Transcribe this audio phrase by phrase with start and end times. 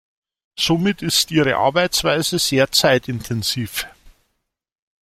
[0.57, 3.85] Somit ist ihre Arbeitsweise sehr zeitintensiv.